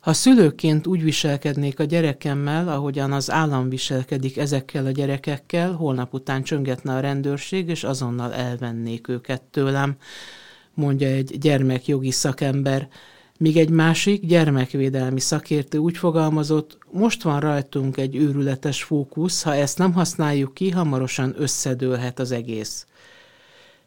Ha 0.00 0.12
szülőként 0.12 0.86
úgy 0.86 1.02
viselkednék 1.02 1.80
a 1.80 1.84
gyerekemmel, 1.84 2.68
ahogyan 2.68 3.12
az 3.12 3.30
állam 3.30 3.68
viselkedik 3.68 4.36
ezekkel 4.36 4.86
a 4.86 4.90
gyerekekkel, 4.90 5.72
holnap 5.72 6.14
után 6.14 6.42
csöngetne 6.42 6.94
a 6.94 7.00
rendőrség, 7.00 7.68
és 7.68 7.84
azonnal 7.84 8.34
elvennék 8.34 9.08
őket 9.08 9.42
tőlem, 9.42 9.96
mondja 10.74 11.08
egy 11.08 11.38
gyermekjogi 11.38 12.10
szakember. 12.10 12.88
Míg 13.38 13.56
egy 13.56 13.70
másik 13.70 14.26
gyermekvédelmi 14.26 15.20
szakértő 15.20 15.78
úgy 15.78 15.96
fogalmazott, 15.96 16.78
most 16.90 17.22
van 17.22 17.40
rajtunk 17.40 17.96
egy 17.96 18.16
őrületes 18.16 18.82
fókusz, 18.82 19.42
ha 19.42 19.54
ezt 19.54 19.78
nem 19.78 19.92
használjuk 19.92 20.54
ki, 20.54 20.70
hamarosan 20.70 21.34
összedőlhet 21.36 22.18
az 22.18 22.30
egész. 22.30 22.86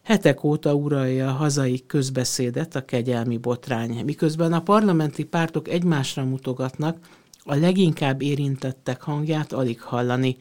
Hetek 0.04 0.44
óta 0.44 0.74
uralja 0.74 1.28
a 1.28 1.32
hazai 1.32 1.84
közbeszédet 1.88 2.76
a 2.76 2.86
kegyelmi 2.86 3.38
botrány, 3.38 4.06
miközben 4.06 4.54
a 4.54 4.62
parlamenti 4.62 5.24
pártok 5.24 5.68
egymásra 5.68 6.24
mutogatnak, 6.24 6.98
a 7.44 7.56
leginkább 7.56 8.22
érintettek 8.22 9.02
hangját 9.02 9.54
alig 9.54 9.82
hallani, 9.82 10.38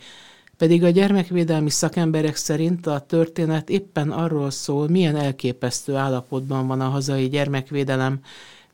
pedig 0.56 0.84
a 0.84 0.88
gyermekvédelmi 0.88 1.70
szakemberek 1.70 2.36
szerint 2.36 2.86
a 2.86 3.00
történet 3.00 3.70
éppen 3.70 4.10
arról 4.10 4.50
szól, 4.50 4.88
milyen 4.88 5.16
elképesztő 5.16 5.94
állapotban 5.94 6.66
van 6.66 6.80
a 6.80 6.88
hazai 6.88 7.28
gyermekvédelem, 7.28 8.20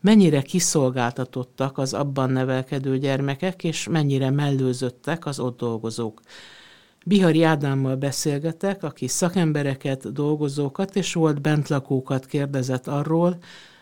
mennyire 0.01 0.43
kiszolgáltatottak 0.43 1.79
az 1.79 1.95
abban 1.95 2.31
nevelkedő 2.31 2.99
gyermekek, 2.99 3.65
és 3.65 3.89
mennyire 3.89 4.31
mellőzöttek 4.31 5.27
az 5.27 5.41
ott 5.41 5.59
dolgozók. 5.59 6.21
Bihari 7.09 7.43
Ádámmal 7.43 7.97
beszélgetek, 7.97 8.83
aki 8.83 9.07
szakembereket, 9.07 10.13
dolgozókat 10.13 10.97
és 10.97 11.13
volt 11.13 11.41
bentlakókat 11.41 12.27
kérdezett 12.27 12.87
arról, 12.87 13.37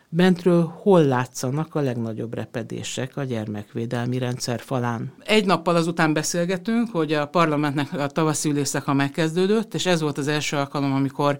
bentről 0.08 0.72
hol 0.82 1.04
látszanak 1.04 1.74
a 1.74 1.80
legnagyobb 1.80 2.34
repedések 2.34 3.16
a 3.16 3.24
gyermekvédelmi 3.24 4.18
rendszer 4.18 4.60
falán. 4.60 5.12
Egy 5.24 5.46
nappal 5.46 5.76
azután 5.76 6.12
beszélgetünk, 6.12 6.90
hogy 6.90 7.12
a 7.12 7.26
parlamentnek 7.26 7.92
a 7.92 8.06
tavaszi 8.06 8.50
ülésszaka 8.50 8.92
megkezdődött, 8.92 9.74
és 9.74 9.86
ez 9.86 10.00
volt 10.00 10.18
az 10.18 10.28
első 10.28 10.56
alkalom, 10.56 10.92
amikor 10.92 11.38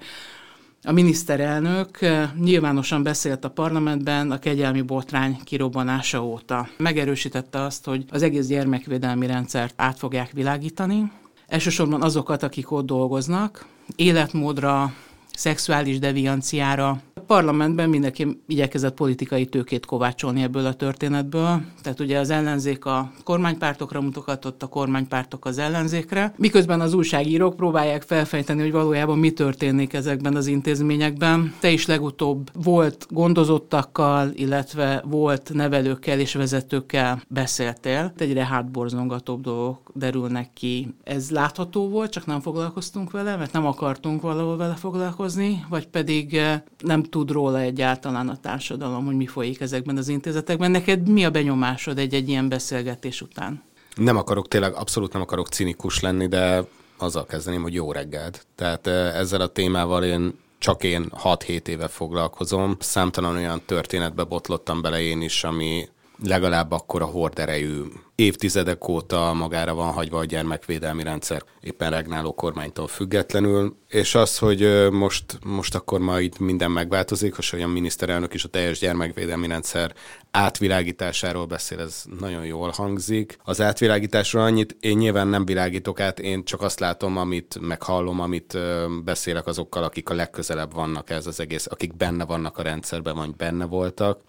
a 0.82 0.92
miniszterelnök 0.92 1.98
nyilvánosan 2.40 3.02
beszélt 3.02 3.44
a 3.44 3.50
parlamentben 3.50 4.30
a 4.30 4.38
kegyelmi 4.38 4.82
botrány 4.82 5.36
kirobbanása 5.44 6.24
óta. 6.24 6.68
Megerősítette 6.78 7.60
azt, 7.60 7.84
hogy 7.84 8.04
az 8.10 8.22
egész 8.22 8.46
gyermekvédelmi 8.46 9.26
rendszert 9.26 9.74
át 9.76 9.98
fogják 9.98 10.30
világítani, 10.32 11.10
Elsősorban 11.46 12.02
azokat, 12.02 12.42
akik 12.42 12.70
ott 12.70 12.86
dolgoznak, 12.86 13.66
életmódra, 13.96 14.92
szexuális 15.36 15.98
devianciára. 15.98 17.00
A 17.14 17.20
parlamentben 17.26 17.88
mindenki 17.88 18.42
igyekezett 18.46 18.94
politikai 18.94 19.46
tőkét 19.46 19.86
kovácsolni 19.86 20.42
ebből 20.42 20.66
a 20.66 20.74
történetből. 20.74 21.62
Tehát 21.82 22.00
ugye 22.00 22.18
az 22.18 22.30
ellenzék 22.30 22.84
a 22.84 23.12
kormánypártokra 23.24 24.00
mutogatott, 24.00 24.62
a 24.62 24.66
kormánypártok 24.66 25.44
az 25.44 25.58
ellenzékre. 25.58 26.34
Miközben 26.36 26.80
az 26.80 26.92
újságírók 26.92 27.56
próbálják 27.56 28.02
felfejteni, 28.02 28.60
hogy 28.60 28.72
valójában 28.72 29.18
mi 29.18 29.30
történik 29.30 29.92
ezekben 29.92 30.36
az 30.36 30.46
intézményekben. 30.46 31.54
Te 31.60 31.70
is 31.70 31.86
legutóbb 31.86 32.50
volt 32.64 33.06
gondozottakkal, 33.10 34.30
illetve 34.34 35.02
volt 35.06 35.50
nevelőkkel 35.54 36.20
és 36.20 36.34
vezetőkkel 36.34 37.22
beszéltél. 37.28 38.12
Egyre 38.16 38.44
hátborzongatóbb 38.44 39.40
dolgok 39.40 39.90
derülnek 39.94 40.50
ki. 40.54 40.94
Ez 41.04 41.30
látható 41.30 41.88
volt, 41.88 42.10
csak 42.10 42.26
nem 42.26 42.40
foglalkoztunk 42.40 43.10
vele, 43.10 43.36
mert 43.36 43.52
nem 43.52 43.66
akartunk 43.66 44.22
valahol 44.22 44.56
vele 44.56 44.74
foglalkozni 44.74 45.24
foglalkozni, 45.26 45.66
vagy 45.68 45.86
pedig 45.86 46.34
eh, 46.34 46.60
nem 46.78 47.02
tud 47.02 47.30
róla 47.30 47.60
egyáltalán 47.60 48.28
a 48.28 48.36
társadalom, 48.36 49.04
hogy 49.04 49.16
mi 49.16 49.26
folyik 49.26 49.60
ezekben 49.60 49.96
az 49.96 50.08
intézetekben. 50.08 50.70
Neked 50.70 51.08
mi 51.08 51.24
a 51.24 51.30
benyomásod 51.30 51.98
egy-egy 51.98 52.28
ilyen 52.28 52.48
beszélgetés 52.48 53.20
után? 53.20 53.62
Nem 53.94 54.16
akarok, 54.16 54.48
tényleg 54.48 54.74
abszolút 54.74 55.12
nem 55.12 55.22
akarok 55.22 55.48
cinikus 55.48 56.00
lenni, 56.00 56.26
de 56.26 56.64
azzal 56.98 57.26
kezdeném, 57.26 57.62
hogy 57.62 57.74
jó 57.74 57.92
reggelt. 57.92 58.46
Tehát 58.54 58.86
eh, 58.86 59.18
ezzel 59.18 59.40
a 59.40 59.46
témával 59.46 60.04
én 60.04 60.34
csak 60.58 60.84
én 60.84 61.10
6-7 61.22 61.66
éve 61.66 61.88
foglalkozom. 61.88 62.76
Számtalan 62.78 63.36
olyan 63.36 63.62
történetbe 63.66 64.24
botlottam 64.24 64.82
bele 64.82 65.00
én 65.00 65.22
is, 65.22 65.44
ami 65.44 65.88
legalább 66.22 66.72
akkor 66.72 67.02
a 67.02 67.06
horderejű 67.06 67.82
évtizedek 68.14 68.88
óta 68.88 69.32
magára 69.32 69.74
van 69.74 69.92
hagyva 69.92 70.18
a 70.18 70.24
gyermekvédelmi 70.24 71.02
rendszer, 71.02 71.42
éppen 71.60 71.90
regnáló 71.90 72.34
kormánytól 72.34 72.86
függetlenül, 72.86 73.76
és 73.88 74.14
az, 74.14 74.38
hogy 74.38 74.90
most, 74.90 75.24
most 75.44 75.74
akkor 75.74 76.00
majd 76.00 76.40
minden 76.40 76.70
megváltozik, 76.70 77.34
hogy 77.50 77.60
a 77.60 77.66
miniszterelnök 77.66 78.34
is 78.34 78.44
a 78.44 78.48
teljes 78.48 78.78
gyermekvédelmi 78.78 79.46
rendszer 79.46 79.94
átvilágításáról 80.30 81.46
beszél, 81.46 81.80
ez 81.80 82.02
nagyon 82.18 82.44
jól 82.44 82.70
hangzik. 82.70 83.38
Az 83.44 83.60
átvilágításról 83.60 84.42
annyit 84.42 84.76
én 84.80 84.96
nyilván 84.96 85.28
nem 85.28 85.44
világítok 85.44 86.00
át, 86.00 86.18
én 86.18 86.44
csak 86.44 86.62
azt 86.62 86.80
látom, 86.80 87.16
amit 87.16 87.58
meghallom, 87.60 88.20
amit 88.20 88.58
beszélek 89.04 89.46
azokkal, 89.46 89.82
akik 89.82 90.08
a 90.10 90.14
legközelebb 90.14 90.74
vannak 90.74 91.10
ez 91.10 91.26
az 91.26 91.40
egész, 91.40 91.66
akik 91.70 91.96
benne 91.96 92.24
vannak 92.24 92.58
a 92.58 92.62
rendszerben, 92.62 93.16
vagy 93.16 93.36
benne 93.36 93.64
voltak 93.64 94.20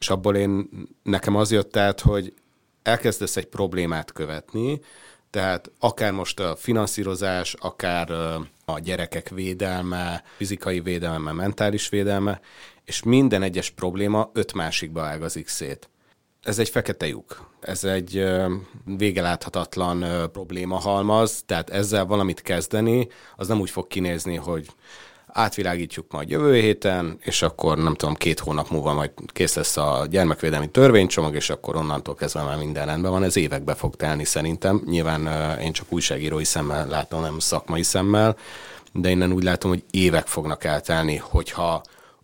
és 0.00 0.10
abból 0.10 0.36
én, 0.36 0.68
nekem 1.02 1.36
az 1.36 1.50
jött 1.50 1.76
át, 1.76 2.00
hogy 2.00 2.34
elkezdesz 2.82 3.36
egy 3.36 3.46
problémát 3.46 4.12
követni, 4.12 4.80
tehát 5.30 5.70
akár 5.78 6.12
most 6.12 6.40
a 6.40 6.56
finanszírozás, 6.56 7.54
akár 7.58 8.10
a 8.64 8.78
gyerekek 8.78 9.28
védelme, 9.28 10.22
fizikai 10.36 10.80
védelme, 10.80 11.32
mentális 11.32 11.88
védelme, 11.88 12.40
és 12.84 13.02
minden 13.02 13.42
egyes 13.42 13.70
probléma 13.70 14.30
öt 14.32 14.52
másikba 14.52 15.02
ágazik 15.02 15.48
szét. 15.48 15.90
Ez 16.42 16.58
egy 16.58 16.68
fekete 16.68 17.06
lyuk. 17.06 17.50
Ez 17.60 17.84
egy 17.84 18.24
vége 18.84 19.22
láthatatlan 19.22 20.30
probléma 20.32 20.76
halmaz, 20.76 21.42
tehát 21.46 21.70
ezzel 21.70 22.04
valamit 22.04 22.42
kezdeni, 22.42 23.08
az 23.36 23.48
nem 23.48 23.60
úgy 23.60 23.70
fog 23.70 23.86
kinézni, 23.86 24.36
hogy 24.36 24.66
átvilágítjuk 25.32 26.12
majd 26.12 26.30
jövő 26.30 26.54
héten, 26.54 27.18
és 27.20 27.42
akkor 27.42 27.78
nem 27.78 27.94
tudom, 27.94 28.14
két 28.14 28.38
hónap 28.38 28.70
múlva 28.70 28.92
majd 28.92 29.10
kész 29.26 29.54
lesz 29.54 29.76
a 29.76 30.06
gyermekvédelmi 30.10 30.68
törvénycsomag, 30.68 31.34
és 31.34 31.50
akkor 31.50 31.76
onnantól 31.76 32.14
kezdve 32.14 32.42
már 32.42 32.58
minden 32.58 32.86
rendben 32.86 33.10
van. 33.10 33.22
Ez 33.22 33.36
évekbe 33.36 33.74
fog 33.74 33.96
telni 33.96 34.24
szerintem. 34.24 34.82
Nyilván 34.86 35.58
én 35.58 35.72
csak 35.72 35.92
újságírói 35.92 36.44
szemmel 36.44 36.86
látom, 36.88 37.20
nem 37.20 37.38
szakmai 37.38 37.82
szemmel, 37.82 38.36
de 38.92 39.10
innen 39.10 39.32
úgy 39.32 39.42
látom, 39.42 39.70
hogy 39.70 39.84
évek 39.90 40.26
fognak 40.26 40.64
eltelni, 40.64 41.16
hogyha 41.16 41.82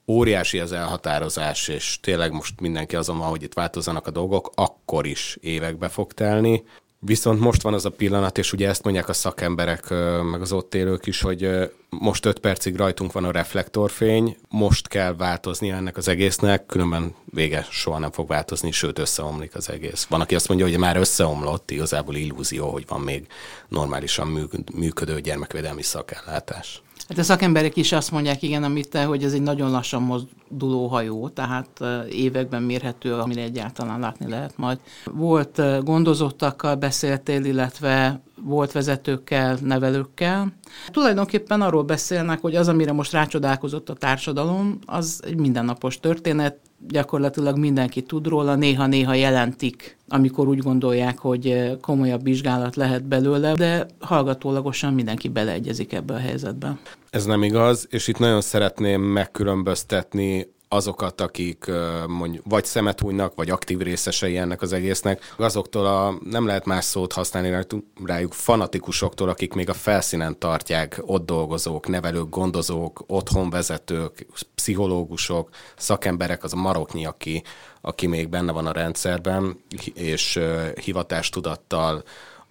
óriási 0.09 0.59
az 0.59 0.73
elhatározás, 0.73 1.69
és 1.69 1.99
tényleg 2.01 2.33
most 2.33 2.61
mindenki 2.61 2.97
azon 2.97 3.19
van, 3.19 3.29
hogy 3.29 3.43
itt 3.43 3.55
változzanak 3.55 4.07
a 4.07 4.11
dolgok, 4.11 4.51
akkor 4.55 5.07
is 5.07 5.39
évekbe 5.41 5.89
fog 5.89 6.13
telni. 6.13 6.65
Viszont 6.99 7.41
most 7.41 7.63
van 7.63 7.75
az 7.75 7.85
a 7.85 7.91
pillanat, 7.91 8.39
és 8.39 8.53
ugye 8.53 8.69
ezt 8.69 8.85
mondják 8.85 9.09
a 9.09 9.13
szakemberek, 9.13 9.91
meg 10.31 10.41
az 10.41 10.53
ott 10.53 10.75
élők 10.75 11.07
is, 11.07 11.21
hogy 11.21 11.71
most 11.89 12.27
öt 12.27 12.39
percig 12.39 12.77
rajtunk 12.77 13.13
van 13.13 13.25
a 13.25 13.31
reflektorfény, 13.31 14.37
most 14.49 14.89
kell 14.89 15.15
változni 15.15 15.71
ennek 15.71 15.97
az 15.97 16.09
egésznek, 16.09 16.67
különben 16.67 17.15
vége 17.25 17.67
soha 17.71 17.99
nem 17.99 18.11
fog 18.11 18.29
változni, 18.29 18.71
sőt 18.71 18.99
összeomlik 18.99 19.55
az 19.55 19.71
egész. 19.71 20.07
Van, 20.09 20.21
aki 20.21 20.35
azt 20.35 20.49
mondja, 20.49 20.67
hogy 20.67 20.79
már 20.79 20.97
összeomlott, 20.97 21.71
igazából 21.71 22.15
illúzió, 22.15 22.71
hogy 22.71 22.85
van 22.89 23.01
még 23.01 23.27
normálisan 23.69 24.51
működő 24.75 25.21
gyermekvédelmi 25.21 25.83
szakellátás. 25.83 26.83
Hát 27.09 27.19
a 27.19 27.23
szakemberek 27.23 27.77
is 27.77 27.93
azt 27.93 28.11
mondják, 28.11 28.43
igen, 28.43 28.63
amit 28.63 28.89
te, 28.89 29.05
hogy 29.05 29.25
ez 29.25 29.33
egy 29.33 29.43
nagyon 29.43 29.71
lassan 29.71 30.03
mozduló 30.03 30.87
hajó, 30.87 31.29
tehát 31.29 31.69
években 32.11 32.63
mérhető, 32.63 33.15
amire 33.15 33.43
egyáltalán 33.43 34.01
látni 34.01 34.29
lehet 34.29 34.57
majd. 34.57 34.79
Volt 35.05 35.85
gondozottakkal 35.85 36.75
beszéltél, 36.75 37.45
illetve 37.45 38.21
volt 38.45 38.73
vezetőkkel, 38.73 39.59
nevelőkkel. 39.63 40.53
Tulajdonképpen 40.91 41.63
arról 41.63 41.83
beszélnek, 41.83 42.41
hogy 42.41 42.57
az, 42.57 42.69
amire 42.69 42.93
most 42.93 43.13
rácsodálkozott 43.13 43.89
a 43.89 43.95
társadalom, 43.95 44.79
az 44.87 45.21
egy 45.25 45.37
mindennapos 45.37 46.01
történet, 46.01 46.59
gyakorlatilag 46.89 47.59
mindenki 47.59 48.03
tud 48.03 48.27
róla, 48.27 48.55
néha-néha 48.55 49.15
jelentik, 49.15 49.97
amikor 50.09 50.49
úgy 50.49 50.59
gondolják, 50.59 51.19
hogy 51.19 51.77
komolyabb 51.81 52.23
vizsgálat 52.23 52.77
lehet 52.77 53.05
belőle, 53.05 53.53
de 53.53 53.87
hallgatólagosan 54.01 54.95
mindenki 54.95 55.29
beleegyezik 55.29 55.93
ebbe 55.93 56.15
a 56.15 56.19
helyzetbe. 56.19 56.79
Ez 57.11 57.25
nem 57.25 57.43
igaz, 57.43 57.87
és 57.91 58.09
itt 58.09 58.19
nagyon 58.19 58.41
szeretném 58.41 59.03
megkülönböztetni 59.03 60.55
azokat, 60.69 61.21
akik 61.21 61.71
mondjuk 62.07 62.45
vagy 62.49 62.65
szemet 62.65 63.01
hújnak, 63.01 63.35
vagy 63.35 63.51
aktív 63.51 63.79
részesei 63.79 64.37
ennek 64.37 64.63
az 64.63 64.73
egésznek, 64.73 65.35
azoktól 65.37 65.87
a, 65.87 66.19
nem 66.25 66.47
lehet 66.47 66.65
más 66.65 66.85
szót 66.85 67.13
használni 67.13 67.67
rájuk, 68.05 68.33
fanatikusoktól, 68.33 69.29
akik 69.29 69.53
még 69.53 69.69
a 69.69 69.75
felszínen 69.75 70.39
tartják 70.39 71.03
ott 71.07 71.27
dolgozók, 71.27 71.89
nevelők, 71.89 72.29
gondozók, 72.29 73.05
otthonvezetők, 73.07 74.27
pszichológusok, 74.55 75.49
szakemberek, 75.77 76.45
az 76.45 76.53
a 76.53 76.57
maroknyi, 76.57 77.07
aki, 77.07 77.43
aki 77.81 78.07
még 78.07 78.29
benne 78.29 78.53
van 78.53 78.67
a 78.67 78.73
rendszerben, 78.73 79.61
és 79.95 80.41
hivatástudattal 80.75 82.03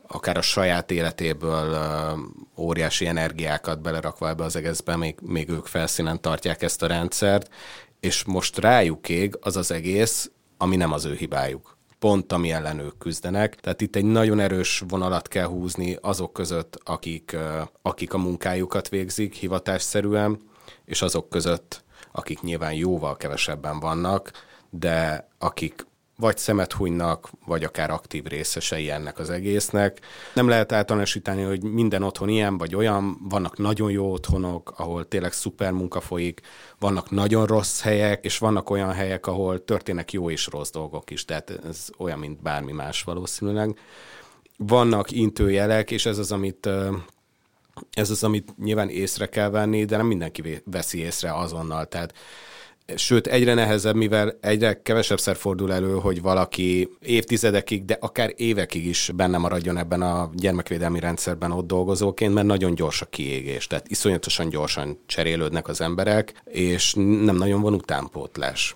akár 0.07 0.37
a 0.37 0.41
saját 0.41 0.91
életéből 0.91 1.77
óriási 2.57 3.07
energiákat 3.07 3.81
belerakva 3.81 4.29
ebbe 4.29 4.43
az 4.43 4.55
egészbe, 4.55 4.95
még, 4.95 5.15
még 5.21 5.49
ők 5.49 5.65
felszínen 5.65 6.21
tartják 6.21 6.61
ezt 6.61 6.81
a 6.81 6.87
rendszert, 6.87 7.49
és 8.05 8.23
most 8.23 8.57
rájuk 8.57 9.09
ég 9.09 9.37
az 9.41 9.55
az 9.55 9.71
egész, 9.71 10.31
ami 10.57 10.75
nem 10.75 10.91
az 10.91 11.05
ő 11.05 11.13
hibájuk. 11.15 11.77
Pont 11.99 12.31
ami 12.31 12.51
ellen 12.51 12.79
ők 12.79 12.97
küzdenek. 12.97 13.55
Tehát 13.55 13.81
itt 13.81 13.95
egy 13.95 14.05
nagyon 14.05 14.39
erős 14.39 14.83
vonalat 14.87 15.27
kell 15.27 15.45
húzni 15.45 15.97
azok 16.01 16.33
között, 16.33 16.79
akik, 16.83 17.35
akik 17.81 18.13
a 18.13 18.17
munkájukat 18.17 18.89
végzik 18.89 19.33
hivatásszerűen, 19.33 20.39
és 20.85 21.01
azok 21.01 21.29
között, 21.29 21.83
akik 22.11 22.41
nyilván 22.41 22.73
jóval 22.73 23.15
kevesebben 23.15 23.79
vannak, 23.79 24.31
de 24.69 25.27
akik 25.37 25.85
vagy 26.17 26.37
szemet 26.37 26.73
hunynak, 26.73 27.29
vagy 27.45 27.63
akár 27.63 27.89
aktív 27.89 28.23
részesei 28.23 28.89
ennek 28.89 29.19
az 29.19 29.29
egésznek. 29.29 29.99
Nem 30.33 30.47
lehet 30.47 30.71
általánosítani, 30.71 31.41
hogy 31.43 31.63
minden 31.63 32.03
otthon 32.03 32.29
ilyen 32.29 32.57
vagy 32.57 32.75
olyan, 32.75 33.17
vannak 33.29 33.57
nagyon 33.57 33.91
jó 33.91 34.11
otthonok, 34.11 34.73
ahol 34.77 35.07
tényleg 35.07 35.33
szuper 35.33 35.71
munka 35.71 36.01
folyik, 36.01 36.41
vannak 36.79 37.11
nagyon 37.11 37.45
rossz 37.45 37.81
helyek, 37.81 38.25
és 38.25 38.37
vannak 38.37 38.69
olyan 38.69 38.91
helyek, 38.91 39.27
ahol 39.27 39.63
történnek 39.63 40.11
jó 40.11 40.29
és 40.29 40.47
rossz 40.47 40.71
dolgok 40.71 41.11
is, 41.11 41.25
tehát 41.25 41.59
ez 41.67 41.87
olyan, 41.97 42.19
mint 42.19 42.41
bármi 42.41 42.71
más 42.71 43.03
valószínűleg. 43.03 43.79
Vannak 44.57 45.11
intőjelek, 45.11 45.91
és 45.91 46.05
ez 46.05 46.17
az, 46.17 46.31
amit 46.31 46.69
ez 47.91 48.09
az, 48.09 48.23
amit 48.23 48.57
nyilván 48.57 48.89
észre 48.89 49.25
kell 49.25 49.49
venni, 49.49 49.85
de 49.85 49.97
nem 49.97 50.05
mindenki 50.05 50.61
veszi 50.65 50.99
észre 50.99 51.33
azonnal. 51.33 51.85
Tehát 51.85 52.13
Sőt, 52.95 53.27
egyre 53.27 53.53
nehezebb, 53.53 53.95
mivel 53.95 54.37
egyre 54.41 54.81
kevesebbszer 54.81 55.35
fordul 55.35 55.73
elő, 55.73 55.93
hogy 55.93 56.21
valaki 56.21 56.89
évtizedekig, 56.99 57.85
de 57.85 57.97
akár 57.99 58.33
évekig 58.35 58.85
is 58.85 59.11
benne 59.15 59.37
maradjon 59.37 59.77
ebben 59.77 60.01
a 60.01 60.29
gyermekvédelmi 60.33 60.99
rendszerben 60.99 61.51
ott 61.51 61.67
dolgozóként, 61.67 62.33
mert 62.33 62.47
nagyon 62.47 62.75
gyors 62.75 63.01
a 63.01 63.05
kiégés, 63.05 63.67
tehát 63.67 63.87
iszonyatosan 63.87 64.49
gyorsan 64.49 64.99
cserélődnek 65.05 65.67
az 65.67 65.81
emberek, 65.81 66.41
és 66.45 66.93
nem 66.93 67.35
nagyon 67.35 67.61
van 67.61 67.73
utánpótlás. 67.73 68.73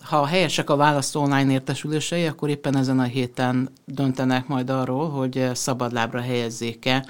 Ha 0.00 0.26
helyesek 0.26 0.70
a 0.70 0.76
választó 0.76 1.20
online 1.20 1.52
értesülései, 1.52 2.26
akkor 2.26 2.48
éppen 2.48 2.76
ezen 2.76 2.98
a 2.98 3.02
héten 3.02 3.72
döntenek 3.84 4.46
majd 4.46 4.70
arról, 4.70 5.10
hogy 5.10 5.50
szabadlábra 5.52 6.20
helyezzék-e 6.20 7.06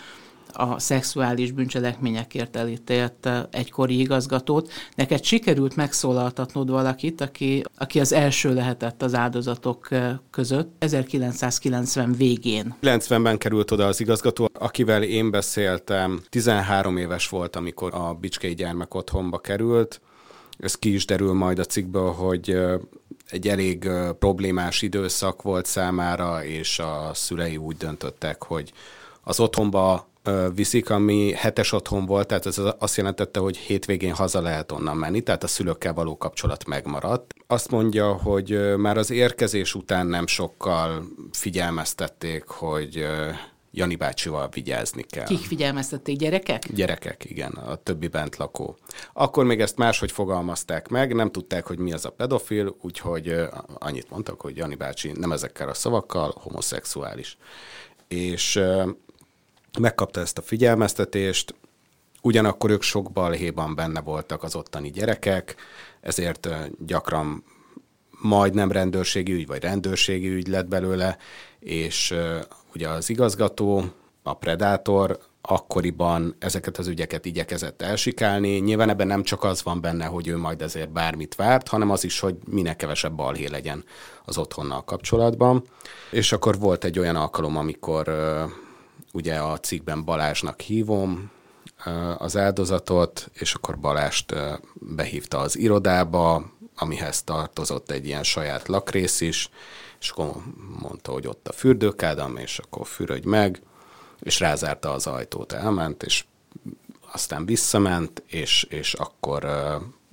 a 0.53 0.79
szexuális 0.79 1.51
bűncselekményekért 1.51 2.57
elítélt 2.57 3.29
egykori 3.51 4.01
igazgatót. 4.01 4.71
Neked 4.95 5.25
sikerült 5.25 5.77
megszólaltatnod 5.77 6.71
valakit, 6.71 7.21
aki, 7.21 7.63
aki 7.79 8.01
az 8.01 8.13
első 8.13 8.55
lehetett 8.55 9.03
az 9.03 9.15
áldozatok 9.15 9.89
között 10.31 10.75
1990 10.79 12.13
végén. 12.13 12.75
90-ben 12.83 13.39
került 13.39 13.71
oda 13.71 13.87
az 13.87 14.01
igazgató, 14.01 14.49
akivel 14.53 15.03
én 15.03 15.31
beszéltem. 15.31 16.23
13 16.29 16.97
éves 16.97 17.29
volt, 17.29 17.57
amikor 17.57 17.95
a 17.95 18.15
Bicskei 18.21 18.55
gyermek 18.55 18.95
otthonba 18.95 19.39
került. 19.39 20.01
Ez 20.59 20.75
ki 20.75 20.95
is 20.95 21.05
derül 21.05 21.33
majd 21.33 21.59
a 21.59 21.65
cikkből, 21.65 22.13
hogy 22.13 22.57
egy 23.31 23.49
elég 23.49 23.89
problémás 24.19 24.83
időszak 24.83 25.43
volt 25.43 25.67
számára, 25.67 26.45
és 26.45 26.79
a 26.79 27.11
szülei 27.15 27.57
úgy 27.57 27.77
döntöttek, 27.77 28.43
hogy 28.43 28.73
az 29.23 29.41
otthonba 29.41 30.11
viszik, 30.55 30.91
ami 30.91 31.33
hetes 31.33 31.73
otthon 31.73 32.07
volt, 32.07 32.27
tehát 32.27 32.47
ez 32.47 32.61
azt 32.79 32.97
jelentette, 32.97 33.41
hogy 33.41 33.57
hétvégén 33.57 34.15
haza 34.15 34.41
lehet 34.41 34.73
onnan 34.73 34.97
menni, 34.97 35.21
tehát 35.21 35.43
a 35.43 35.47
szülőkkel 35.47 35.95
való 35.95 36.17
kapcsolat 36.17 36.67
megmaradt. 36.67 37.35
Azt 37.47 37.71
mondja, 37.71 38.13
hogy 38.13 38.77
már 38.77 38.97
az 38.97 39.11
érkezés 39.11 39.75
után 39.75 40.07
nem 40.07 40.27
sokkal 40.27 41.05
figyelmeztették, 41.33 42.45
hogy 42.47 43.07
Jani 43.75 43.97
bácsival 43.97 44.49
vigyázni 44.53 45.03
kell. 45.03 45.25
Kik 45.25 45.39
figyelmeztették? 45.39 46.17
Gyerekek? 46.17 46.73
Gyerekek, 46.73 47.25
igen, 47.25 47.53
a 47.53 47.75
többi 47.75 48.09
bent 48.09 48.37
lakó. 48.37 48.77
Akkor 49.13 49.45
még 49.45 49.61
ezt 49.61 49.77
máshogy 49.77 50.13
fogalmazták 50.13 50.89
meg, 50.89 51.15
nem 51.15 51.31
tudták, 51.31 51.67
hogy 51.67 51.79
mi 51.79 51.93
az 51.93 52.05
a 52.05 52.11
pedofil, 52.11 52.77
úgyhogy 52.81 53.35
annyit 53.79 54.11
mondtak, 54.11 54.41
hogy 54.41 54.57
Jani 54.57 54.75
bácsi 54.75 55.13
nem 55.15 55.33
ezekkel 55.33 55.69
a 55.69 55.75
szavakkal 55.75 56.35
homoszexuális. 56.41 57.37
És 58.09 58.61
megkapta 59.79 60.21
ezt 60.21 60.39
a 60.39 60.43
figyelmeztetést, 60.43 61.55
ugyanakkor 62.23 62.71
ők 62.71 62.83
sok 62.83 63.13
balhéban 63.13 63.75
benne 63.75 64.01
voltak 64.01 64.43
az 64.43 64.57
ottani 64.57 64.91
gyerekek, 64.91 65.55
ezért 66.01 66.49
gyakran 66.87 67.45
majdnem 68.21 68.73
rendőrségi 68.73 69.33
ügy, 69.33 69.47
vagy 69.47 69.63
rendőrségi 69.63 70.29
ügy 70.29 70.47
lett 70.47 70.67
belőle, 70.67 71.17
és 71.59 72.15
ugye 72.75 72.89
az 72.89 73.11
igazgató, 73.11 73.85
a 74.23 74.35
predátor 74.35 75.19
akkoriban 75.41 76.35
ezeket 76.39 76.79
az 76.79 76.87
ügyeket 76.87 77.25
igyekezett 77.25 77.83
elsikálni. 77.83 78.59
Nyilván 78.59 78.89
ebben 78.89 79.07
nem 79.07 79.23
csak 79.23 79.45
az 79.45 79.63
van 79.63 79.81
benne, 79.81 80.05
hogy 80.05 80.29
ő 80.29 80.37
majd 80.37 80.63
ezért 80.63 80.93
bármit 80.93 81.35
várt, 81.35 81.69
hanem 81.69 81.91
az 81.91 82.05
is, 82.05 82.21
hogy 82.21 82.37
minek 82.51 82.77
kevesebb 82.77 83.15
balhé 83.15 83.47
legyen 83.47 83.85
az 84.25 84.39
otthonnal 84.39 84.85
kapcsolatban. 84.85 85.65
És 86.11 86.33
akkor 86.33 86.59
volt 86.59 86.85
egy 86.85 86.99
olyan 86.99 87.17
alkalom, 87.17 87.57
amikor 87.57 88.09
ugye 89.13 89.37
a 89.37 89.59
cikkben 89.59 90.05
Balázsnak 90.05 90.61
hívom 90.61 91.31
az 92.19 92.37
áldozatot, 92.37 93.31
és 93.33 93.55
akkor 93.55 93.79
Balást 93.79 94.35
behívta 94.75 95.39
az 95.39 95.59
irodába, 95.59 96.53
amihez 96.77 97.23
tartozott 97.23 97.91
egy 97.91 98.07
ilyen 98.07 98.23
saját 98.23 98.69
lakrész 98.69 99.21
is, 99.21 99.49
és 100.01 100.11
akkor 100.11 100.33
mondta, 100.81 101.13
hogy 101.13 101.27
ott 101.27 101.49
a 101.49 101.53
fürdőkádam, 101.53 102.37
és 102.37 102.59
akkor 102.59 102.87
fürödj 102.87 103.29
meg, 103.29 103.63
és 104.21 104.41
rázárta 104.41 104.93
az 104.93 105.07
ajtót, 105.07 105.53
elment, 105.53 106.03
és 106.03 106.25
aztán 107.13 107.47
visszament, 107.47 108.23
és, 108.27 108.63
és 108.63 108.95
akkor 108.95 109.47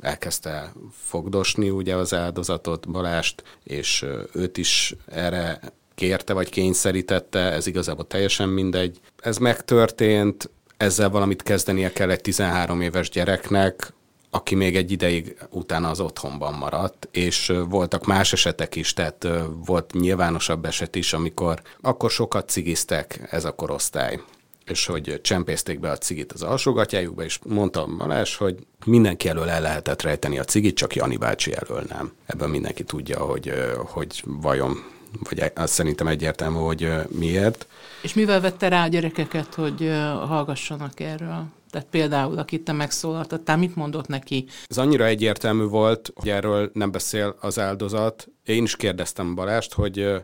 elkezdte 0.02 0.74
fogdosni 0.92 1.70
ugye 1.70 1.96
az 1.96 2.14
áldozatot, 2.14 2.90
Balást, 2.90 3.44
és 3.64 4.06
őt 4.34 4.58
is 4.58 4.96
erre 5.06 5.60
kérte 6.00 6.34
vagy 6.34 6.50
kényszerítette, 6.50 7.40
ez 7.40 7.68
igazából 7.68 8.08
teljesen 8.08 8.50
mindegy. 8.50 9.00
Ez 9.22 9.38
megtörtént, 9.38 10.50
ezzel 10.78 11.10
valamit 11.10 11.44
kezdenie 11.44 11.92
kell 11.92 12.10
egy 12.10 12.22
13 12.22 12.82
éves 12.82 13.10
gyereknek, 13.10 13.94
aki 14.30 14.56
még 14.56 14.76
egy 14.76 14.92
ideig 14.92 15.38
utána 15.50 15.90
az 15.90 16.00
otthonban 16.00 16.54
maradt, 16.54 17.08
és 17.12 17.54
voltak 17.70 18.06
más 18.06 18.34
esetek 18.34 18.76
is, 18.76 18.94
tehát 18.94 19.28
volt 19.66 19.94
nyilvánosabb 19.94 20.66
eset 20.66 20.96
is, 20.96 21.14
amikor 21.14 21.62
akkor 21.82 22.12
sokat 22.12 22.50
cigiztek 22.50 23.28
ez 23.32 23.46
a 23.46 23.52
korosztály 23.52 24.20
és 24.66 24.86
hogy 24.86 25.20
csempészték 25.22 25.80
be 25.80 25.92
a 25.92 25.98
cigit 25.98 26.32
az 26.32 26.42
alsógatjájukba, 26.42 27.24
és 27.24 27.40
mondtam 27.46 27.98
Balázs, 27.98 28.36
hogy 28.36 28.56
mindenki 28.86 29.28
elől 29.28 29.50
el 29.50 29.62
lehetett 29.62 30.02
rejteni 30.02 30.40
a 30.40 30.44
cigit, 30.44 30.76
csak 30.76 30.96
Jani 30.96 31.18
bácsi 31.18 31.54
elől 31.54 31.84
nem. 31.90 32.12
Ebben 32.26 32.50
mindenki 32.50 32.84
tudja, 32.84 33.20
hogy, 33.20 33.54
hogy 33.78 34.24
vajon 34.26 34.84
vagy 35.24 35.52
az 35.56 35.72
szerintem 35.72 36.08
egyértelmű, 36.08 36.58
hogy 36.58 36.92
miért. 37.10 37.68
És 38.02 38.14
mivel 38.14 38.42
vette 38.42 38.68
rá 38.68 38.84
a 38.84 38.88
gyerekeket, 38.88 39.56
hogy 39.56 39.92
hallgassanak 40.28 41.00
erről? 41.00 41.46
Tehát 41.72 41.88
például, 41.92 42.38
akit 42.38 42.64
te 42.64 42.72
megszólaltattál, 42.72 43.58
mit 43.58 43.76
mondott 43.76 44.08
neki? 44.08 44.46
Ez 44.68 44.78
annyira 44.78 45.06
egyértelmű 45.06 45.64
volt, 45.64 46.12
hogy 46.16 46.30
erről 46.30 46.72
nem 46.74 46.92
beszél 46.92 47.36
az 47.40 47.60
áldozat. 47.60 48.28
Én 48.46 48.64
is 48.64 48.76
kérdeztem 48.76 49.36
Balást, 49.36 49.74
hogy 49.74 50.24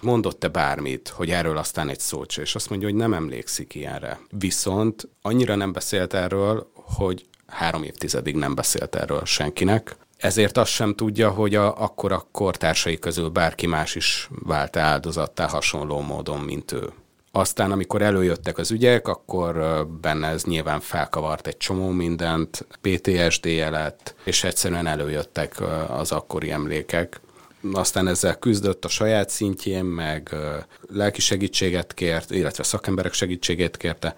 mondott-e 0.00 0.48
bármit, 0.48 1.08
hogy 1.08 1.30
erről 1.30 1.56
aztán 1.56 1.88
egy 1.88 2.00
szót 2.00 2.36
és 2.36 2.54
azt 2.54 2.70
mondja, 2.70 2.88
hogy 2.88 2.96
nem 2.96 3.12
emlékszik 3.12 3.74
ilyenre. 3.74 4.20
Viszont 4.38 5.08
annyira 5.22 5.54
nem 5.54 5.72
beszélt 5.72 6.14
erről, 6.14 6.70
hogy 6.74 7.26
három 7.46 7.82
évtizedig 7.82 8.36
nem 8.36 8.54
beszélt 8.54 8.94
erről 8.94 9.24
senkinek, 9.24 9.96
ezért 10.16 10.56
azt 10.56 10.70
sem 10.70 10.94
tudja, 10.94 11.30
hogy 11.30 11.54
a, 11.54 11.82
akkor 11.82 12.12
a 12.12 12.26
kortársai 12.32 12.98
közül 12.98 13.28
bárki 13.28 13.66
más 13.66 13.94
is 13.94 14.28
vált 14.30 14.76
áldozattá 14.76 15.46
hasonló 15.46 16.00
módon, 16.00 16.40
mint 16.40 16.72
ő. 16.72 16.92
Aztán, 17.36 17.70
amikor 17.70 18.02
előjöttek 18.02 18.58
az 18.58 18.70
ügyek, 18.70 19.08
akkor 19.08 19.86
benne 20.00 20.28
ez 20.28 20.44
nyilván 20.44 20.80
felkavart 20.80 21.46
egy 21.46 21.56
csomó 21.56 21.88
mindent, 21.88 22.66
PTSD-je 22.80 23.70
lett, 23.70 24.14
és 24.24 24.44
egyszerűen 24.44 24.86
előjöttek 24.86 25.62
az 25.88 26.12
akkori 26.12 26.50
emlékek. 26.50 27.20
Aztán 27.72 28.08
ezzel 28.08 28.38
küzdött 28.38 28.84
a 28.84 28.88
saját 28.88 29.30
szintjén, 29.30 29.84
meg 29.84 30.34
lelki 30.88 31.20
segítséget 31.20 31.94
kért, 31.94 32.30
illetve 32.30 32.62
szakemberek 32.62 33.12
segítségét 33.12 33.76
kérte, 33.76 34.14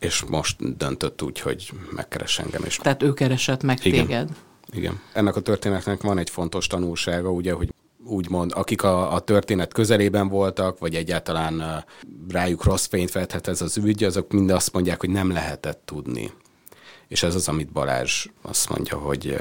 és 0.00 0.22
most 0.28 0.76
döntött 0.76 1.22
úgy, 1.22 1.40
hogy 1.40 1.70
megkeres 1.94 2.38
engem. 2.38 2.62
És... 2.64 2.76
Tehát 2.76 3.02
ő 3.02 3.12
keresett 3.12 3.62
meg 3.62 3.78
Igen. 3.82 4.06
téged? 4.06 4.28
Igen. 4.70 5.00
Ennek 5.12 5.36
a 5.36 5.40
történetnek 5.40 6.02
van 6.02 6.18
egy 6.18 6.30
fontos 6.30 6.66
tanulsága, 6.66 7.30
ugye, 7.30 7.52
hogy 7.52 7.74
úgymond, 8.04 8.52
akik 8.54 8.82
a, 8.82 9.12
a 9.12 9.20
történet 9.20 9.72
közelében 9.72 10.28
voltak, 10.28 10.78
vagy 10.78 10.94
egyáltalán 10.94 11.84
rájuk 12.28 12.64
rossz 12.64 12.86
fényt 12.86 13.12
vethet 13.12 13.48
ez 13.48 13.60
az 13.60 13.76
ügy, 13.76 14.04
azok 14.04 14.32
mind 14.32 14.50
azt 14.50 14.72
mondják, 14.72 15.00
hogy 15.00 15.10
nem 15.10 15.30
lehetett 15.30 15.82
tudni. 15.84 16.32
És 17.08 17.22
ez 17.22 17.34
az, 17.34 17.48
amit 17.48 17.72
Balázs 17.72 18.26
azt 18.42 18.68
mondja, 18.68 18.98
hogy 18.98 19.36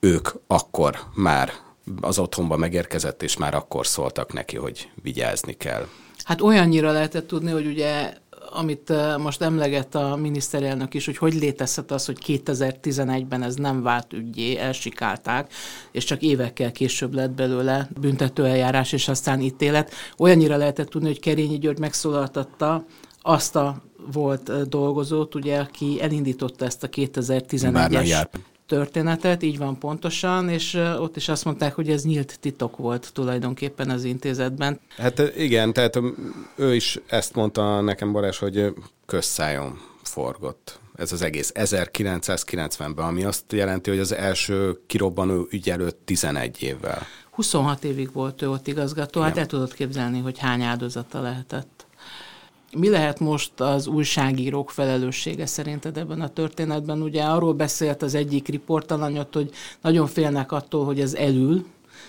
ők 0.00 0.28
akkor 0.46 0.98
már 1.14 1.52
az 2.00 2.18
otthonba 2.18 2.56
megérkezett, 2.56 3.22
és 3.22 3.36
már 3.36 3.54
akkor 3.54 3.86
szóltak 3.86 4.32
neki, 4.32 4.56
hogy 4.56 4.90
vigyázni 5.02 5.52
kell. 5.52 5.88
Hát 6.24 6.40
olyannyira 6.40 6.92
lehetett 6.92 7.26
tudni, 7.26 7.50
hogy 7.50 7.66
ugye 7.66 8.14
amit 8.50 8.92
most 9.18 9.42
emlegett 9.42 9.94
a 9.94 10.16
miniszterelnök 10.16 10.94
is, 10.94 11.04
hogy 11.04 11.16
hogy 11.16 11.34
létezhet 11.34 11.90
az, 11.90 12.06
hogy 12.06 12.18
2011-ben 12.26 13.42
ez 13.42 13.54
nem 13.54 13.82
vált 13.82 14.12
ügyé, 14.12 14.56
elsikálták, 14.56 15.52
és 15.92 16.04
csak 16.04 16.22
évekkel 16.22 16.72
később 16.72 17.14
lett 17.14 17.30
belőle 17.30 17.88
büntetőeljárás, 18.00 18.92
és 18.92 19.08
aztán 19.08 19.40
ítélet. 19.40 19.92
Olyannyira 20.18 20.56
lehetett 20.56 20.88
tudni, 20.88 21.06
hogy 21.06 21.20
Kerényi 21.20 21.58
György 21.58 21.78
megszólaltatta 21.78 22.84
azt 23.22 23.56
a 23.56 23.82
volt 24.12 24.68
dolgozót, 24.68 25.34
ugye, 25.34 25.58
aki 25.58 25.98
elindította 26.00 26.64
ezt 26.64 26.82
a 26.82 26.88
2011-es 26.88 28.26
történetet, 28.66 29.42
így 29.42 29.58
van 29.58 29.78
pontosan, 29.78 30.48
és 30.48 30.74
ott 30.98 31.16
is 31.16 31.28
azt 31.28 31.44
mondták, 31.44 31.74
hogy 31.74 31.90
ez 31.90 32.04
nyílt 32.04 32.38
titok 32.40 32.76
volt 32.76 33.10
tulajdonképpen 33.12 33.90
az 33.90 34.04
intézetben. 34.04 34.80
Hát 34.96 35.32
igen, 35.36 35.72
tehát 35.72 36.00
ő 36.56 36.74
is 36.74 37.00
ezt 37.06 37.34
mondta 37.34 37.80
nekem 37.80 38.12
Balázs, 38.12 38.38
hogy 38.38 38.74
közszájon 39.06 39.78
forgott 40.02 40.78
ez 40.96 41.12
az 41.12 41.22
egész 41.22 41.52
1990-ben, 41.54 43.04
ami 43.06 43.24
azt 43.24 43.52
jelenti, 43.52 43.90
hogy 43.90 43.98
az 43.98 44.12
első 44.12 44.80
kirobbanó 44.86 45.46
ügy 45.50 45.70
előtt 45.70 46.00
11 46.04 46.62
évvel. 46.62 47.02
26 47.30 47.84
évig 47.84 48.12
volt 48.12 48.42
ő 48.42 48.50
ott 48.50 48.66
igazgató, 48.66 49.20
hát 49.20 49.38
el 49.38 49.46
tudod 49.46 49.74
képzelni, 49.74 50.20
hogy 50.20 50.38
hány 50.38 50.62
áldozata 50.62 51.20
lehetett. 51.20 51.73
Mi 52.76 52.88
lehet 52.88 53.20
most 53.20 53.60
az 53.60 53.86
újságírók 53.86 54.70
felelőssége 54.70 55.46
szerinted 55.46 55.96
ebben 55.96 56.20
a 56.20 56.28
történetben? 56.28 57.02
Ugye 57.02 57.22
arról 57.22 57.52
beszélt 57.52 58.02
az 58.02 58.14
egyik 58.14 58.48
riportalanyot, 58.48 59.34
hogy 59.34 59.50
nagyon 59.80 60.06
félnek 60.06 60.52
attól, 60.52 60.84
hogy 60.84 61.00
ez 61.00 61.14
elül, 61.14 61.64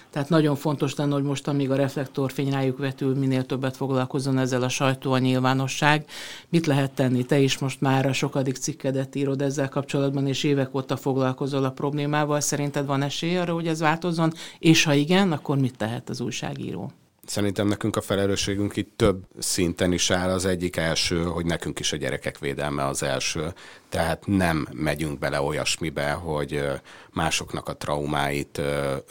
tehát 0.09 0.29
nagyon 0.29 0.55
fontos 0.55 0.95
lenne, 0.95 1.13
hogy 1.13 1.23
most, 1.23 1.47
amíg 1.47 1.71
a 1.71 1.75
reflektorfény 1.75 2.51
rájuk 2.51 2.77
vetül, 2.77 3.15
minél 3.15 3.45
többet 3.45 3.75
foglalkozzon 3.75 4.37
ezzel 4.37 4.61
a 4.61 4.69
sajtó, 4.69 5.11
a 5.11 5.17
nyilvánosság. 5.17 6.05
Mit 6.49 6.65
lehet 6.65 6.91
tenni? 6.91 7.25
Te 7.25 7.39
is 7.39 7.57
most 7.57 7.81
már 7.81 8.05
a 8.05 8.13
sokadik 8.13 8.55
cikkedet 8.55 9.15
írod 9.15 9.41
ezzel 9.41 9.69
kapcsolatban, 9.69 10.27
és 10.27 10.43
évek 10.43 10.75
óta 10.75 10.97
foglalkozol 10.97 11.63
a 11.63 11.71
problémával. 11.71 12.39
Szerinted 12.39 12.85
van 12.85 13.01
esély 13.01 13.37
arra, 13.37 13.53
hogy 13.53 13.67
ez 13.67 13.79
változzon? 13.79 14.33
És 14.59 14.83
ha 14.83 14.93
igen, 14.93 15.31
akkor 15.31 15.57
mit 15.57 15.77
tehet 15.77 16.09
az 16.09 16.21
újságíró? 16.21 16.91
Szerintem 17.25 17.67
nekünk 17.67 17.95
a 17.95 18.01
felelősségünk 18.01 18.75
itt 18.75 18.97
több 18.97 19.23
szinten 19.39 19.91
is 19.91 20.11
áll. 20.11 20.29
Az 20.29 20.45
egyik 20.45 20.75
első, 20.75 21.23
hogy 21.23 21.45
nekünk 21.45 21.79
is 21.79 21.91
a 21.91 21.97
gyerekek 21.97 22.39
védelme 22.39 22.85
az 22.85 23.03
első. 23.03 23.53
Tehát 23.89 24.23
nem 24.25 24.67
megyünk 24.71 25.19
bele 25.19 25.41
olyasmibe, 25.41 26.11
hogy 26.11 26.63
másoknak 27.11 27.69
a 27.69 27.77
traumáit 27.77 28.61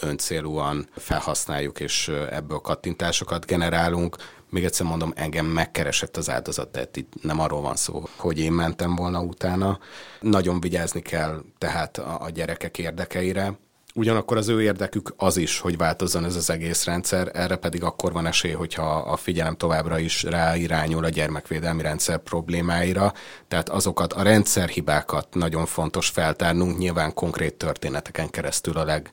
öncélúan 0.00 0.88
felhasználjuk, 0.96 1.80
és 1.80 2.08
ebből 2.30 2.58
kattintásokat 2.58 3.46
generálunk. 3.46 4.16
Még 4.50 4.64
egyszer 4.64 4.86
mondom, 4.86 5.12
engem 5.16 5.46
megkeresett 5.46 6.16
az 6.16 6.30
áldozat, 6.30 6.68
tehát 6.68 6.96
itt 6.96 7.12
nem 7.22 7.40
arról 7.40 7.60
van 7.60 7.76
szó, 7.76 8.02
hogy 8.16 8.38
én 8.38 8.52
mentem 8.52 8.94
volna 8.94 9.20
utána. 9.20 9.78
Nagyon 10.20 10.60
vigyázni 10.60 11.00
kell 11.00 11.42
tehát 11.58 11.98
a 11.98 12.30
gyerekek 12.34 12.78
érdekeire 12.78 13.58
Ugyanakkor 13.96 14.36
az 14.36 14.48
ő 14.48 14.62
érdekük 14.62 15.14
az 15.16 15.36
is, 15.36 15.58
hogy 15.58 15.76
változzon 15.76 16.24
ez 16.24 16.36
az 16.36 16.50
egész 16.50 16.84
rendszer, 16.84 17.30
erre 17.32 17.56
pedig 17.56 17.82
akkor 17.82 18.12
van 18.12 18.26
esély, 18.26 18.52
hogyha 18.52 18.96
a 18.96 19.16
figyelem 19.16 19.56
továbbra 19.56 19.98
is 19.98 20.22
ráirányul 20.22 21.04
a 21.04 21.08
gyermekvédelmi 21.08 21.82
rendszer 21.82 22.18
problémáira, 22.18 23.12
tehát 23.48 23.68
azokat 23.68 24.12
a 24.12 24.22
rendszerhibákat 24.22 25.34
nagyon 25.34 25.66
fontos 25.66 26.08
feltárnunk, 26.08 26.78
nyilván 26.78 27.14
konkrét 27.14 27.54
történeteken 27.54 28.30
keresztül 28.30 28.76
a 28.76 28.84
leg, 28.84 29.10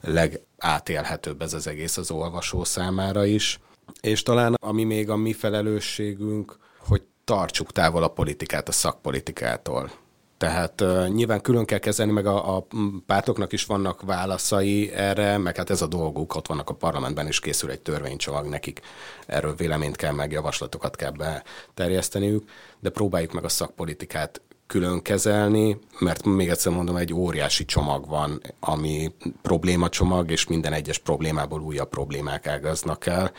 legátélhetőbb 0.00 1.42
ez 1.42 1.52
az 1.52 1.66
egész 1.66 1.96
az 1.96 2.10
olvasó 2.10 2.64
számára 2.64 3.24
is. 3.24 3.60
És 4.00 4.22
talán 4.22 4.54
ami 4.54 4.84
még 4.84 5.10
a 5.10 5.16
mi 5.16 5.32
felelősségünk, 5.32 6.56
hogy 6.78 7.02
tartsuk 7.24 7.72
távol 7.72 8.02
a 8.02 8.08
politikát 8.08 8.68
a 8.68 8.72
szakpolitikától. 8.72 9.90
Tehát 10.38 10.80
uh, 10.80 11.08
nyilván 11.08 11.40
külön 11.40 11.64
kell 11.64 11.78
kezelni, 11.78 12.12
meg 12.12 12.26
a, 12.26 12.56
a 12.56 12.66
pártoknak 13.06 13.52
is 13.52 13.64
vannak 13.64 14.02
válaszai 14.02 14.92
erre, 14.92 15.38
meg 15.38 15.56
hát 15.56 15.70
ez 15.70 15.82
a 15.82 15.86
dolguk, 15.86 16.34
ott 16.34 16.46
vannak 16.46 16.70
a 16.70 16.74
parlamentben 16.74 17.28
is 17.28 17.40
készül 17.40 17.70
egy 17.70 17.80
törvénycsomag 17.80 18.46
nekik, 18.46 18.80
erről 19.26 19.54
véleményt 19.54 19.96
kell, 19.96 20.12
meg 20.12 20.32
javaslatokat 20.32 20.96
kell 20.96 21.10
beterjeszteniük, 21.10 22.50
de 22.80 22.90
próbáljuk 22.90 23.32
meg 23.32 23.44
a 23.44 23.48
szakpolitikát 23.48 24.40
külön 24.66 25.02
kezelni, 25.02 25.78
mert 25.98 26.24
még 26.24 26.48
egyszer 26.48 26.72
mondom, 26.72 26.96
egy 26.96 27.14
óriási 27.14 27.64
csomag 27.64 28.08
van, 28.08 28.40
ami 28.60 29.14
problémacsomag, 29.42 30.30
és 30.30 30.46
minden 30.46 30.72
egyes 30.72 30.98
problémából 30.98 31.60
újabb 31.60 31.88
problémák 31.88 32.46
ágaznak 32.46 33.06
el. 33.06 33.32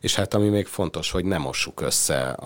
És 0.00 0.14
hát 0.14 0.34
ami 0.34 0.48
még 0.48 0.66
fontos, 0.66 1.10
hogy 1.10 1.24
nem 1.24 1.40
mossuk 1.40 1.80
össze 1.80 2.36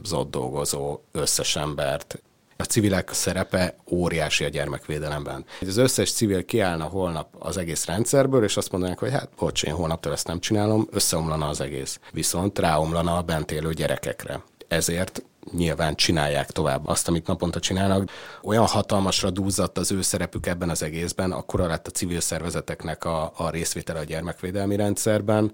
az 0.00 0.12
ott 0.12 0.30
dolgozó 0.30 1.00
összes 1.12 1.56
embert 1.56 2.22
a 2.56 2.62
civilek 2.62 3.12
szerepe 3.12 3.76
óriási 3.90 4.44
a 4.44 4.48
gyermekvédelemben. 4.48 5.44
Az 5.60 5.76
összes 5.76 6.12
civil 6.12 6.44
kiállna 6.44 6.84
holnap 6.84 7.28
az 7.38 7.56
egész 7.56 7.86
rendszerből, 7.86 8.44
és 8.44 8.56
azt 8.56 8.72
mondanák, 8.72 8.98
hogy 8.98 9.10
hát 9.10 9.28
bocs, 9.38 9.62
én 9.62 9.74
holnaptól 9.74 10.12
ezt 10.12 10.26
nem 10.26 10.40
csinálom, 10.40 10.88
összeomlana 10.90 11.48
az 11.48 11.60
egész. 11.60 12.00
Viszont 12.12 12.58
ráomlana 12.58 13.16
a 13.16 13.22
bent 13.22 13.50
élő 13.50 13.72
gyerekekre. 13.72 14.42
Ezért 14.68 15.22
nyilván 15.50 15.94
csinálják 15.94 16.50
tovább 16.50 16.86
azt, 16.86 17.08
amit 17.08 17.26
naponta 17.26 17.60
csinálnak. 17.60 18.10
Olyan 18.42 18.66
hatalmasra 18.66 19.30
dúzzadt 19.30 19.78
az 19.78 19.92
ő 19.92 20.02
szerepük 20.02 20.46
ebben 20.46 20.70
az 20.70 20.82
egészben, 20.82 21.32
akkora 21.32 21.66
lett 21.66 21.86
a 21.86 21.90
civil 21.90 22.20
szervezeteknek 22.20 23.04
a, 23.04 23.32
a 23.36 23.50
részvétele 23.50 23.98
a 23.98 24.04
gyermekvédelmi 24.04 24.76
rendszerben, 24.76 25.52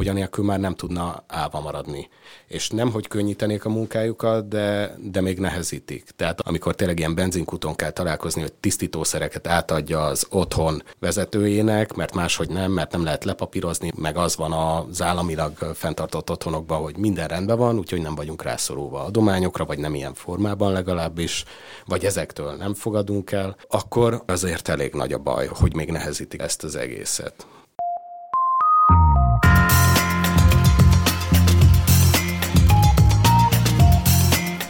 hogy 0.00 0.08
anélkül 0.08 0.44
már 0.44 0.60
nem 0.60 0.74
tudna 0.74 1.24
állva 1.26 1.60
maradni. 1.60 2.08
És 2.46 2.70
nem, 2.70 2.90
hogy 2.90 3.08
könnyítenék 3.08 3.64
a 3.64 3.68
munkájukat, 3.68 4.48
de, 4.48 4.94
de 4.98 5.20
még 5.20 5.38
nehezítik. 5.38 6.04
Tehát 6.16 6.40
amikor 6.40 6.74
tényleg 6.74 6.98
ilyen 6.98 7.14
benzinkuton 7.14 7.74
kell 7.74 7.90
találkozni, 7.90 8.40
hogy 8.40 8.52
tisztítószereket 8.52 9.46
átadja 9.46 10.04
az 10.04 10.26
otthon 10.30 10.82
vezetőjének, 10.98 11.94
mert 11.94 12.14
máshogy 12.14 12.48
nem, 12.48 12.72
mert 12.72 12.92
nem 12.92 13.04
lehet 13.04 13.24
lepapírozni, 13.24 13.92
meg 13.96 14.16
az 14.16 14.36
van 14.36 14.52
az 14.52 15.02
államilag 15.02 15.52
fenntartott 15.74 16.30
otthonokban, 16.30 16.82
hogy 16.82 16.96
minden 16.96 17.28
rendben 17.28 17.58
van, 17.58 17.78
úgyhogy 17.78 18.02
nem 18.02 18.14
vagyunk 18.14 18.42
rászorulva 18.42 19.04
adományokra, 19.04 19.64
vagy 19.64 19.78
nem 19.78 19.94
ilyen 19.94 20.14
formában 20.14 20.72
legalábbis, 20.72 21.44
vagy 21.86 22.04
ezektől 22.04 22.52
nem 22.52 22.74
fogadunk 22.74 23.32
el, 23.32 23.56
akkor 23.68 24.22
azért 24.26 24.68
elég 24.68 24.92
nagy 24.94 25.12
a 25.12 25.18
baj, 25.18 25.46
hogy 25.46 25.74
még 25.74 25.90
nehezítik 25.90 26.40
ezt 26.40 26.64
az 26.64 26.76
egészet. 26.76 27.46